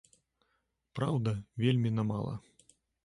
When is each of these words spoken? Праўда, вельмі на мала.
Праўда, 0.99 1.31
вельмі 1.65 1.89
на 1.99 2.03
мала. 2.13 2.33